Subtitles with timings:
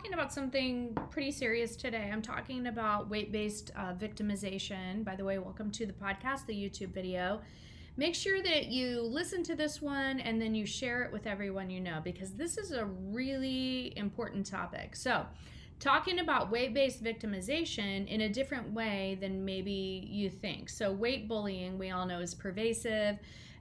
[0.00, 2.08] Talking about something pretty serious today.
[2.10, 5.04] I'm talking about weight based uh, victimization.
[5.04, 7.42] By the way, welcome to the podcast, the YouTube video.
[7.98, 11.68] Make sure that you listen to this one and then you share it with everyone
[11.68, 14.96] you know because this is a really important topic.
[14.96, 15.26] So,
[15.80, 20.70] talking about weight based victimization in a different way than maybe you think.
[20.70, 23.18] So, weight bullying, we all know, is pervasive.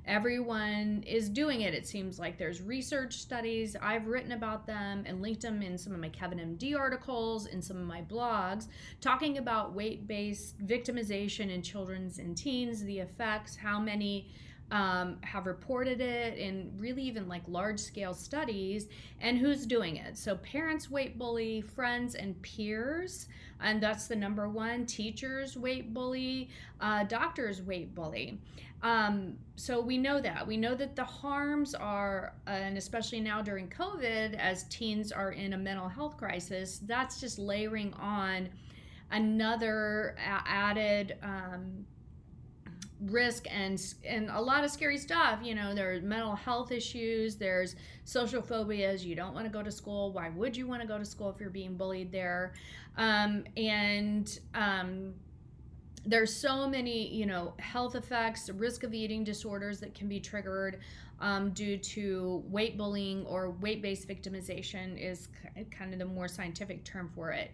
[0.09, 1.75] Everyone is doing it.
[1.75, 3.75] It seems like there's research studies.
[3.79, 7.61] I've written about them and linked them in some of my Kevin MD articles, in
[7.61, 8.69] some of my blogs,
[9.01, 14.31] talking about weight based victimization in children's and teens, the effects, how many
[14.71, 18.87] um, have reported it in really even like large scale studies
[19.19, 20.17] and who's doing it.
[20.17, 23.27] So, parents weight bully, friends and peers,
[23.61, 24.85] and that's the number one.
[24.85, 28.39] Teachers weight bully, uh, doctors weight bully.
[28.81, 30.45] Um, so, we know that.
[30.45, 35.53] We know that the harms are, and especially now during COVID, as teens are in
[35.53, 38.49] a mental health crisis, that's just layering on
[39.11, 41.17] another added.
[41.23, 41.85] Um,
[43.05, 47.77] risk and and a lot of scary stuff you know there's mental health issues there's
[48.03, 50.97] social phobias you don't want to go to school why would you want to go
[50.97, 52.53] to school if you're being bullied there?
[52.97, 55.13] Um, and um,
[56.05, 60.79] there's so many you know health effects risk of eating disorders that can be triggered
[61.19, 65.27] um, due to weight bullying or weight-based victimization is
[65.69, 67.51] kind of the more scientific term for it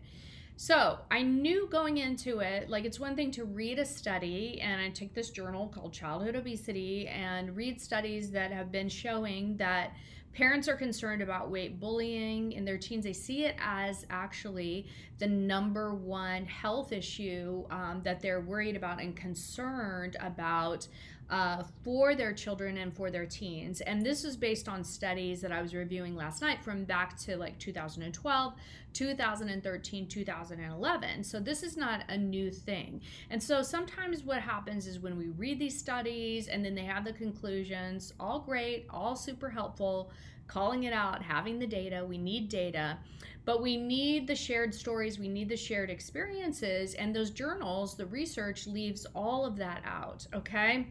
[0.58, 4.82] so I knew going into it, like it's one thing to read a study, and
[4.82, 9.94] I took this journal called Childhood Obesity and read studies that have been showing that
[10.36, 13.06] parents are concerned about weight bullying in their teens.
[13.06, 14.86] They see it as actually
[15.18, 20.88] the number one health issue um, that they're worried about and concerned about
[21.30, 23.82] uh, for their children and for their teens.
[23.82, 27.36] And this is based on studies that I was reviewing last night from back to
[27.36, 28.54] like 2012,
[28.94, 31.24] 2013, 2011.
[31.24, 33.02] So this is not a new thing.
[33.32, 37.06] And so sometimes what happens is when we read these studies and then they have
[37.06, 40.12] the conclusions, all great, all super helpful,
[40.48, 42.98] calling it out, having the data, we need data.
[43.46, 48.08] But we need the shared stories, we need the shared experiences, and those journals, the
[48.08, 50.88] research leaves all of that out, okay?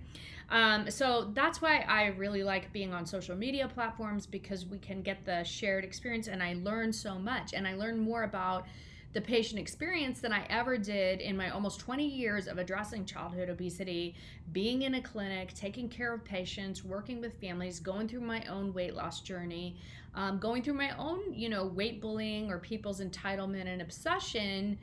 [0.50, 5.02] Um, so that's why I really like being on social media platforms because we can
[5.02, 8.66] get the shared experience, and I learn so much, and I learn more about
[9.14, 13.48] the patient experience than I ever did in my almost 20 years of addressing childhood
[13.48, 14.16] obesity,
[14.52, 18.74] being in a clinic, taking care of patients, working with families, going through my own
[18.74, 19.76] weight loss journey,
[20.16, 24.76] um, going through my own, you know, weight bullying or people's entitlement and obsession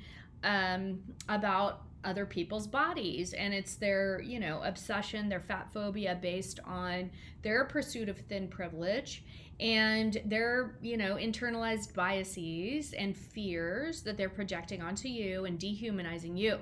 [0.45, 3.34] um, about other people's bodies.
[3.34, 8.47] And it's their you know obsession their fat phobia based on their pursuit of thin
[8.47, 9.23] privilege
[9.59, 16.38] and their you know internalized biases and fears that they're projecting onto you and dehumanizing
[16.38, 16.57] you.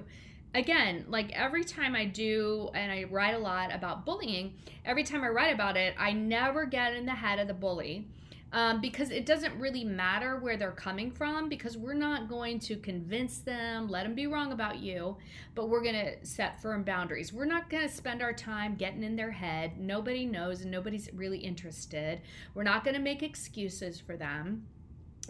[0.56, 5.24] Again like every time i do and i write a lot about bullying every time
[5.24, 8.08] i write about it i never get in the head of the bully
[8.51, 12.75] um, because it doesn't really matter where they're coming from because we're not going to
[12.78, 15.18] convince them, let them be wrong about you,
[15.56, 17.31] but we're going to set firm boundaries.
[17.31, 19.80] We're not going to spend our time getting in their head.
[19.80, 22.22] Nobody knows and nobody's really interested.
[22.54, 24.66] We're not going to make excuses for them.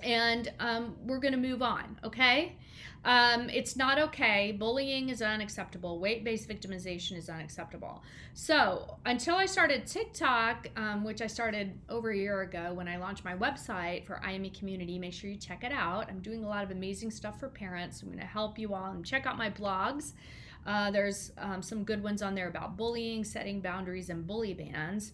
[0.04, 2.56] And um, we're going to move on, okay?
[3.06, 4.52] Um, it's not okay.
[4.52, 6.00] Bullying is unacceptable.
[6.00, 8.04] Weight based victimization is unacceptable.
[8.34, 12.98] So, until I started TikTok, um, which I started over a year ago when I
[12.98, 16.10] launched my website for IME Community, make sure you check it out.
[16.10, 18.02] I'm doing a lot of amazing stuff for parents.
[18.02, 20.12] I'm going to help you all and check out my blogs.
[20.66, 25.14] Uh, there's um, some good ones on there about bullying, setting boundaries, and bully bans.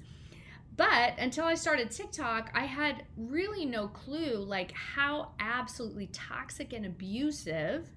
[0.77, 6.85] But until I started TikTok, I had really no clue like how absolutely toxic and
[6.85, 7.87] abusive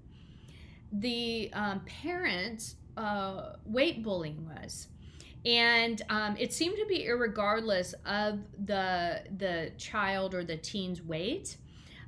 [0.92, 4.88] the um, parents' uh, weight bullying was.
[5.44, 11.56] And um, it seemed to be irregardless of the the child or the teen's weight.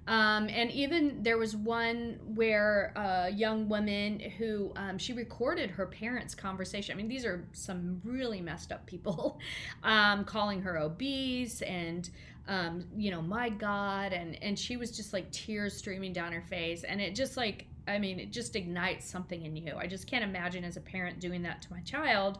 [0.06, 5.87] Um, and even there was one where a young woman who um, she recorded her
[5.87, 6.94] parents' conversation.
[6.94, 9.38] I mean, these are some really messed up people,
[9.82, 12.08] um, calling her obese and
[12.49, 16.41] um, you know, my God, and and she was just like tears streaming down her
[16.41, 19.75] face, and it just like I mean, it just ignites something in you.
[19.76, 22.38] I just can't imagine as a parent doing that to my child.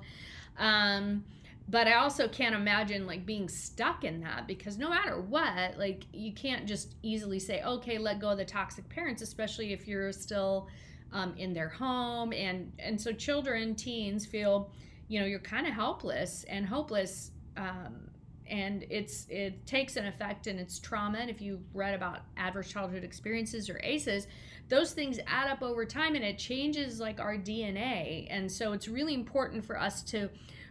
[0.59, 1.25] Um,
[1.71, 6.05] but I also can't imagine like being stuck in that because no matter what, like
[6.13, 10.11] you can't just easily say, okay, let go of the toxic parents, especially if you're
[10.11, 10.67] still
[11.13, 12.33] um, in their home.
[12.33, 14.73] And, and so children, teens feel,
[15.07, 17.31] you know, you're kind of helpless and hopeless.
[17.57, 18.11] Um,
[18.49, 22.69] and it's it takes an effect and it's trauma and if you've read about adverse
[22.69, 24.27] childhood experiences or aces
[24.69, 28.89] those things add up over time and it changes like our dna and so it's
[28.89, 30.29] really important for us to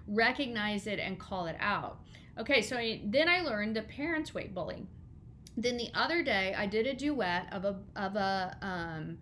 [0.09, 1.99] recognize it and call it out.
[2.37, 4.87] Okay, so I, then I learned the parents weight bullying.
[5.57, 9.17] Then the other day I did a duet of a of a um,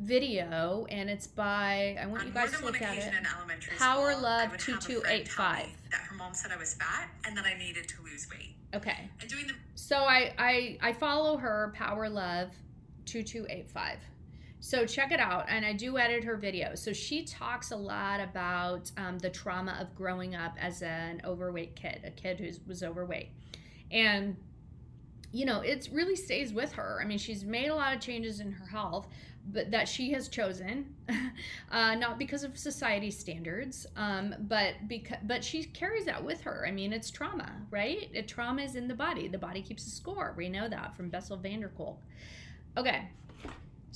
[0.00, 3.14] video, and it's by I want On you guys to look at it.
[3.14, 5.68] in elementary Power school, Love two two eight five.
[5.92, 8.56] That her mom said I was fat and that I needed to lose weight.
[8.74, 12.50] Okay, And doing the so I I I follow her Power Love
[13.04, 13.98] two two eight five.
[14.60, 16.78] So check it out, and I do edit her videos.
[16.78, 21.76] So she talks a lot about um, the trauma of growing up as an overweight
[21.76, 23.30] kid, a kid who was overweight,
[23.90, 24.36] and
[25.32, 26.98] you know it really stays with her.
[27.02, 29.08] I mean, she's made a lot of changes in her health,
[29.52, 30.94] but that she has chosen,
[31.70, 36.64] uh, not because of society standards, um, but because but she carries that with her.
[36.66, 38.08] I mean, it's trauma, right?
[38.12, 39.28] It, trauma is in the body.
[39.28, 40.34] The body keeps a score.
[40.36, 41.98] We know that from Bessel van der Kolk.
[42.76, 43.08] Okay,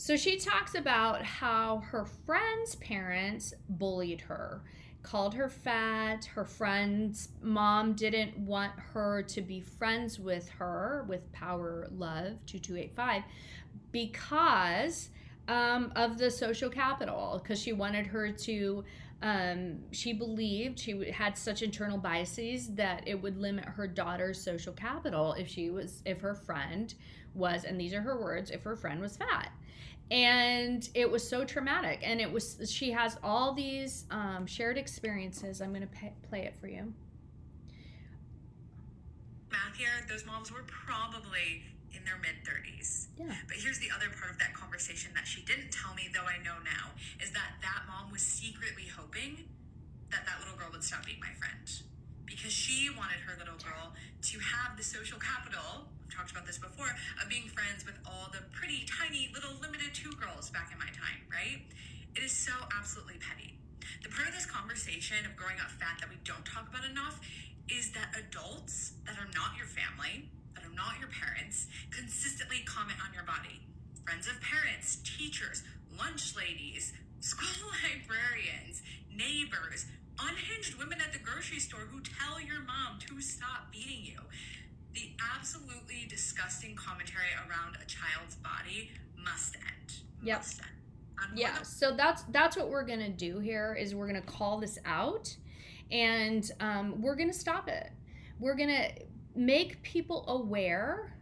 [0.01, 4.63] so she talks about how her friend's parents bullied her,
[5.03, 6.25] called her fat.
[6.25, 13.25] Her friend's mom didn't want her to be friends with her, with Power Love 2285,
[13.93, 15.11] because
[15.49, 18.83] um, of the social capital, because she wanted her to.
[19.23, 24.73] Um, she believed she had such internal biases that it would limit her daughter's social
[24.73, 26.95] capital if she was if her friend
[27.35, 29.53] was and these are her words if her friend was fat.
[30.11, 35.61] And it was so traumatic and it was she has all these um, shared experiences.
[35.61, 36.93] I'm going to play it for you.
[39.53, 41.63] Math here, those moms were probably
[41.95, 43.09] in their mid 30s.
[43.19, 46.27] yeah But here's the other part of that conversation that she didn't tell me, though
[46.27, 49.45] I know now, is that that mom was secretly hoping
[50.11, 51.67] that that little girl would stop being my friend.
[52.27, 56.59] Because she wanted her little girl to have the social capital, we've talked about this
[56.59, 60.79] before, of being friends with all the pretty, tiny, little, Limited Too girls back in
[60.79, 61.63] my time, right?
[62.15, 63.55] It is so absolutely petty.
[64.03, 67.21] The part of this conversation of growing up fat that we don't talk about enough
[67.69, 70.31] is that adults that are not your family,
[70.75, 73.61] not your parents, consistently comment on your body.
[74.05, 75.63] Friends of parents, teachers,
[75.99, 78.83] lunch ladies, school librarians,
[79.13, 79.87] neighbors,
[80.19, 84.21] unhinged women at the grocery store who tell your mom to stop beating you.
[84.95, 90.03] The absolutely disgusting commentary around a child's body must end.
[90.23, 90.39] Yep.
[90.39, 90.71] Must end.
[91.35, 94.59] Yeah so that's that's what we're going to do here is we're going to call
[94.59, 95.35] this out
[95.91, 97.91] and um, we're going to stop it
[98.39, 98.91] we're going to
[99.35, 101.15] make people aware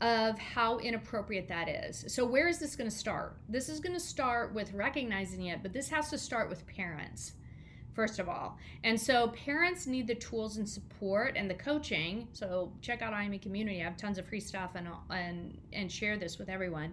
[0.00, 2.04] of how inappropriate that is.
[2.08, 3.36] So, where is this going to start?
[3.48, 7.32] This is going to start with recognizing it, but this has to start with parents,
[7.94, 8.58] first of all.
[8.82, 12.28] And so, parents need the tools and support and the coaching.
[12.32, 13.80] So, check out IME Community.
[13.80, 16.92] I have tons of free stuff and and and share this with everyone.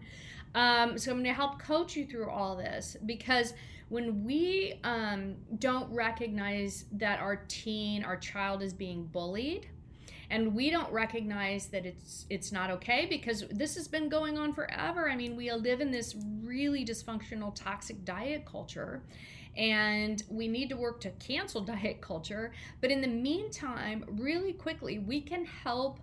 [0.53, 3.53] Um, so, I'm going to help coach you through all this because
[3.89, 9.67] when we um, don't recognize that our teen, our child is being bullied,
[10.31, 14.53] and we don't recognize that it's it's not okay because this has been going on
[14.53, 15.09] forever.
[15.09, 19.03] I mean we live in this really dysfunctional toxic diet culture
[19.57, 22.53] and we need to work to cancel diet culture.
[22.79, 25.99] But in the meantime really quickly we can help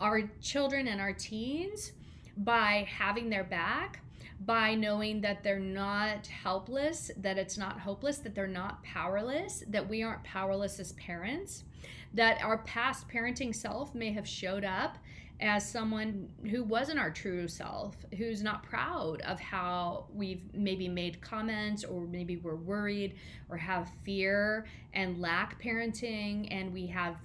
[0.00, 1.92] our children and our teens
[2.36, 4.00] by having their back
[4.46, 9.88] by knowing that they're not helpless that it's not hopeless that they're not powerless that
[9.88, 11.64] we aren't powerless as parents
[12.14, 14.98] that our past parenting self may have showed up
[15.42, 21.20] as someone who wasn't our true self, who's not proud of how we've maybe made
[21.20, 23.16] comments or maybe we're worried
[23.48, 27.16] or have fear and lack parenting and we have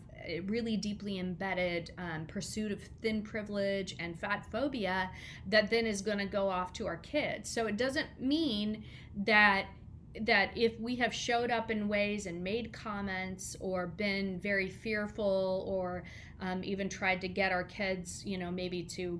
[0.46, 5.10] really deeply embedded um, pursuit of thin privilege and fat phobia
[5.48, 7.50] that then is going to go off to our kids.
[7.50, 8.84] So it doesn't mean
[9.26, 9.66] that
[10.22, 15.64] that if we have showed up in ways and made comments or been very fearful
[15.68, 16.04] or
[16.42, 19.20] um, even tried to get our kids, you know, maybe to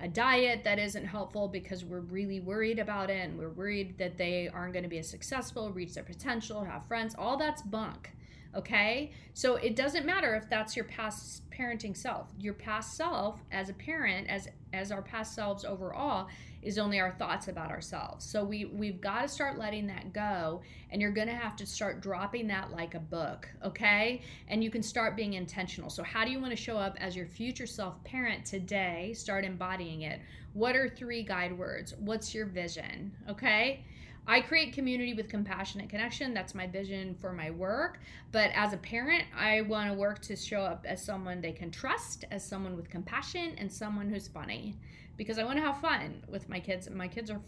[0.00, 4.16] a diet that isn't helpful because we're really worried about it and we're worried that
[4.16, 8.12] they aren't going to be as successful, reach their potential, have friends, all that's bunk.
[8.54, 9.12] Okay?
[9.34, 12.28] So it doesn't matter if that's your past parenting self.
[12.38, 16.28] Your past self as a parent, as as our past selves overall,
[16.62, 18.24] is only our thoughts about ourselves.
[18.24, 21.66] So we we've got to start letting that go and you're going to have to
[21.66, 24.22] start dropping that like a book, okay?
[24.48, 25.90] And you can start being intentional.
[25.90, 29.12] So how do you want to show up as your future self parent today?
[29.14, 30.20] Start embodying it.
[30.54, 31.94] What are three guide words?
[31.98, 33.12] What's your vision?
[33.28, 33.84] Okay?
[34.28, 36.34] I create community with compassionate connection.
[36.34, 37.98] That's my vision for my work.
[38.30, 41.70] But as a parent, I want to work to show up as someone they can
[41.70, 44.76] trust, as someone with compassion, and someone who's funny
[45.16, 46.90] because I want to have fun with my kids.
[46.90, 47.40] My kids are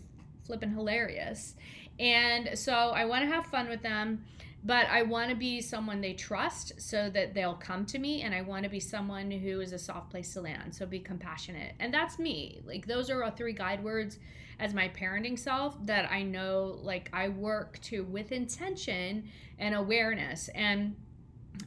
[0.47, 1.55] flipping hilarious.
[1.99, 4.25] And so I want to have fun with them,
[4.63, 8.23] but I want to be someone they trust so that they'll come to me.
[8.23, 10.75] And I want to be someone who is a soft place to land.
[10.75, 11.75] So be compassionate.
[11.81, 12.61] And that's me.
[12.67, 14.19] Like, those are all three guide words
[14.61, 20.49] as my parenting self that I know like I work to with intention and awareness
[20.55, 20.95] and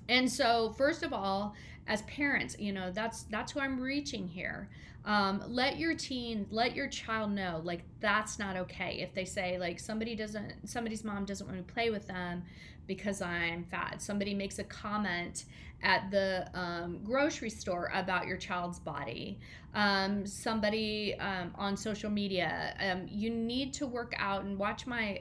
[0.07, 1.55] and so first of all
[1.87, 4.69] as parents you know that's that's who i'm reaching here
[5.05, 9.57] um, let your teen let your child know like that's not okay if they say
[9.57, 12.43] like somebody doesn't somebody's mom doesn't want to play with them
[12.87, 15.43] because i'm fat somebody makes a comment
[15.83, 19.37] at the um, grocery store about your child's body,
[19.75, 22.73] um, somebody um, on social media.
[22.79, 25.19] Um, you need to work out and watch my.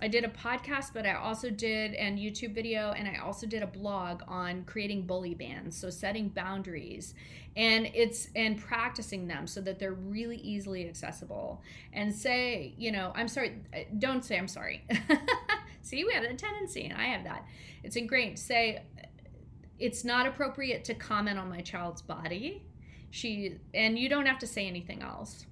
[0.00, 3.62] I did a podcast, but I also did an YouTube video, and I also did
[3.62, 5.76] a blog on creating bully bands.
[5.76, 7.14] So setting boundaries,
[7.56, 11.62] and it's and practicing them so that they're really easily accessible.
[11.92, 13.56] And say, you know, I'm sorry.
[13.74, 14.84] Uh, don't say I'm sorry.
[15.82, 17.44] See, we have a tendency, and I have that.
[17.82, 18.38] It's ingrained.
[18.38, 18.82] Say,
[19.78, 22.62] it's not appropriate to comment on my child's body.
[23.10, 25.46] She and you don't have to say anything else.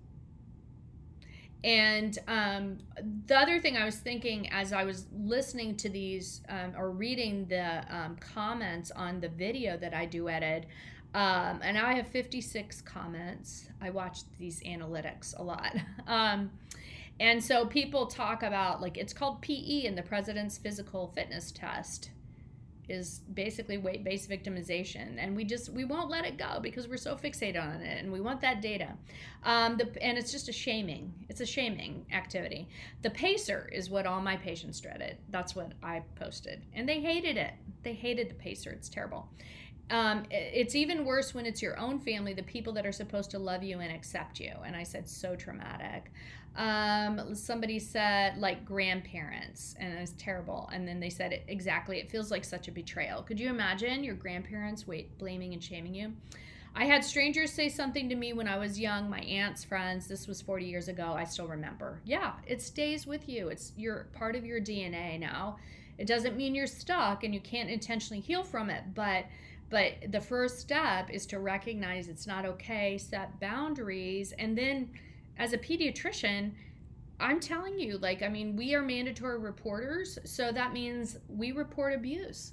[1.65, 2.79] And um,
[3.27, 7.47] the other thing I was thinking as I was listening to these um, or reading
[7.47, 10.67] the um, comments on the video that I do edit,
[11.15, 13.69] um, and I have 56 comments.
[13.81, 15.75] I watch these analytics a lot.
[16.07, 16.53] Um,
[17.19, 22.11] and so people talk about like it's called PE in the president's physical fitness test
[22.89, 25.17] is basically weight-based victimization.
[25.19, 28.13] And we just we won't let it go because we're so fixated on it and
[28.13, 28.95] we want that data.
[29.45, 31.13] Um, the, and it's just a shaming.
[31.29, 32.69] It's a shaming activity.
[33.03, 35.17] The pacer is what all my patients dreaded.
[35.31, 36.63] That's what i posted.
[36.75, 37.55] And they hated it.
[37.83, 38.71] They hated the pacer.
[38.71, 39.29] It's terrible.
[39.89, 43.39] Um, it's even worse when it's your own family, the people that are supposed to
[43.39, 44.53] love you and accept you.
[44.65, 46.11] And I said, so traumatic.
[46.57, 50.71] Um, somebody said, like grandparents, and it's terrible.
[50.73, 53.23] And then they said, it, exactly, it feels like such a betrayal.
[53.23, 56.13] Could you imagine your grandparents wait, blaming and shaming you?
[56.79, 60.07] I had strangers say something to me when I was young, my aunt's friends.
[60.07, 61.15] This was 40 years ago.
[61.17, 62.01] I still remember.
[62.05, 63.49] Yeah, it stays with you.
[63.49, 65.57] It's you're part of your DNA now.
[65.97, 69.25] It doesn't mean you're stuck and you can't intentionally heal from it, but
[69.69, 74.91] but the first step is to recognize it's not okay, set boundaries, and then
[75.39, 76.53] as a pediatrician,
[77.19, 81.95] I'm telling you, like, I mean, we are mandatory reporters, so that means we report
[81.95, 82.53] abuse.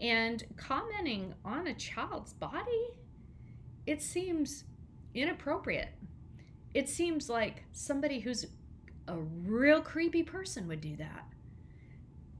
[0.00, 2.88] And commenting on a child's body,
[3.86, 4.64] it seems
[5.14, 5.90] inappropriate.
[6.74, 8.46] It seems like somebody who's
[9.08, 11.24] a real creepy person would do that.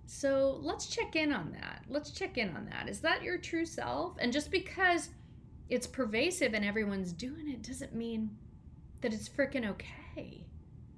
[0.07, 1.85] So let's check in on that.
[1.88, 2.88] Let's check in on that.
[2.88, 4.17] Is that your true self?
[4.19, 5.11] And just because
[5.69, 8.37] it's pervasive and everyone's doing it doesn't mean
[9.04, 10.46] that it's freaking okay.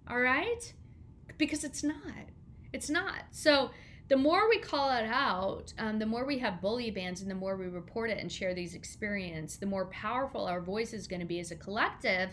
[0.09, 0.73] All right?
[1.39, 2.31] Because it's not.
[2.73, 3.25] It's not.
[3.33, 3.71] So
[4.07, 7.35] the more we call it out, um, the more we have bully bans and the
[7.35, 11.19] more we report it and share these experiences, the more powerful our voice is going
[11.19, 12.31] to be as a collective.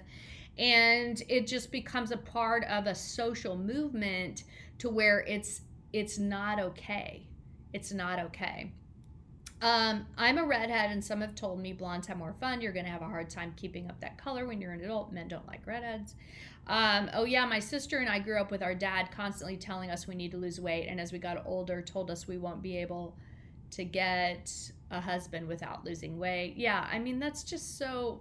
[0.59, 4.43] And it just becomes a part of a social movement
[4.77, 5.61] to where it's
[5.91, 7.25] it's not okay.
[7.73, 8.71] It's not okay.
[9.63, 12.59] Um, I'm a redhead, and some have told me blondes have more fun.
[12.59, 15.13] You're going to have a hard time keeping up that color when you're an adult.
[15.13, 16.15] Men don't like redheads.
[16.67, 20.05] Um, oh, yeah, my sister and I grew up with our dad constantly telling us
[20.05, 20.87] we need to lose weight.
[20.89, 23.15] And as we got older, told us we won't be able
[23.71, 24.51] to get
[24.91, 26.55] a husband without losing weight.
[26.57, 28.19] Yeah, I mean, that's just so.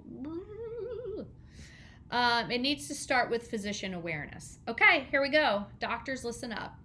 [2.13, 4.59] Um, it needs to start with physician awareness.
[4.69, 5.65] Okay, here we go.
[5.81, 6.77] Doctors, listen up.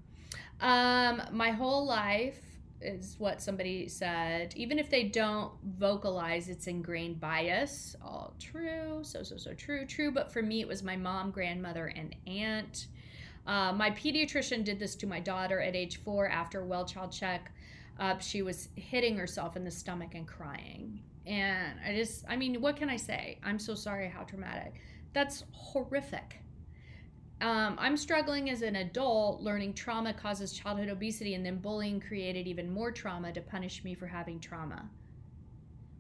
[0.62, 2.40] Um, my whole life,
[2.82, 4.54] is what somebody said.
[4.56, 7.96] Even if they don't vocalize, it's ingrained bias.
[8.04, 9.00] All true.
[9.04, 9.86] So, so, so true.
[9.86, 10.12] True.
[10.12, 12.88] But for me, it was my mom, grandmother, and aunt.
[13.46, 17.52] Uh, my pediatrician did this to my daughter at age four after well child check.
[18.00, 21.02] Uh, she was hitting herself in the stomach and crying.
[21.26, 23.40] And I just, I mean, what can I say?
[23.44, 24.76] I'm so sorry how traumatic.
[25.14, 26.42] That's horrific
[27.40, 32.48] um, I'm struggling as an adult learning trauma causes childhood obesity, and then bullying created
[32.48, 34.90] even more trauma to punish me for having trauma.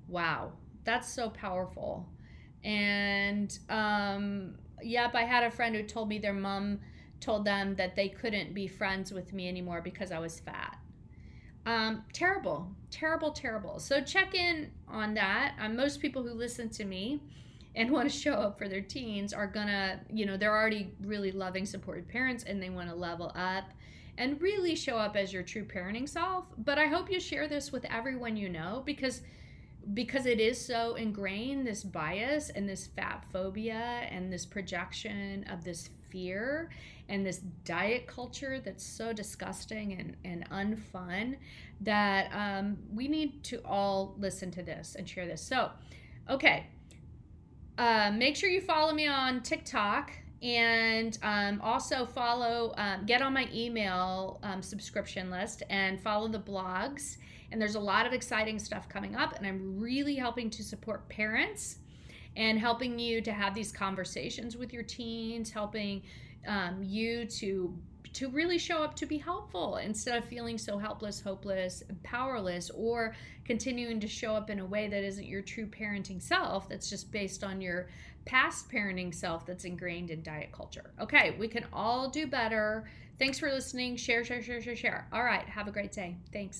[0.07, 0.53] Wow,
[0.83, 2.09] that's so powerful.
[2.63, 6.79] And um, yep, I had a friend who told me their mom
[7.19, 10.77] told them that they couldn't be friends with me anymore because I was fat.
[11.65, 13.79] Um, terrible, terrible, terrible.
[13.79, 15.55] So check in on that.
[15.59, 17.21] Um, most people who listen to me
[17.77, 21.31] and want to show up for their teens are gonna, you know, they're already really
[21.31, 23.65] loving, supportive parents and they want to level up
[24.17, 26.45] and really show up as your true parenting self.
[26.57, 29.21] But I hope you share this with everyone you know because
[29.93, 35.63] because it is so ingrained this bias and this fat phobia and this projection of
[35.63, 36.69] this fear
[37.07, 41.37] and this diet culture that's so disgusting and, and unfun
[41.79, 45.69] that um, we need to all listen to this and share this so
[46.29, 46.65] okay
[47.77, 53.33] uh, make sure you follow me on TikTok and um, also follow, um, get on
[53.33, 57.17] my email um, subscription list and follow the blogs.
[57.51, 61.07] And there's a lot of exciting stuff coming up, and I'm really helping to support
[61.07, 61.77] parents
[62.35, 66.03] and helping you to have these conversations with your teens, helping
[66.47, 67.73] um, you to
[68.13, 73.15] to really show up to be helpful instead of feeling so helpless, hopeless, powerless, or
[73.45, 77.11] continuing to show up in a way that isn't your true parenting self, that's just
[77.11, 77.87] based on your
[78.25, 80.91] past parenting self that's ingrained in diet culture.
[80.99, 82.85] Okay, we can all do better.
[83.19, 83.95] Thanks for listening.
[83.95, 85.07] Share, share, share, share, share.
[85.11, 86.15] All right, have a great day.
[86.31, 86.59] Thanks.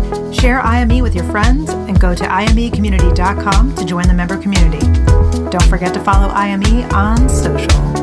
[0.31, 4.79] Share IME with your friends and go to imecommunity.com to join the member community.
[5.49, 8.00] Don't forget to follow IME on social.